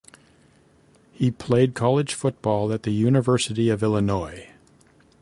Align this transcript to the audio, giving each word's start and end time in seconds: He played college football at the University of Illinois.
He 1.13 1.29
played 1.29 1.75
college 1.75 2.15
football 2.15 2.73
at 2.73 2.81
the 2.81 2.89
University 2.91 3.69
of 3.69 3.83
Illinois. 3.83 4.49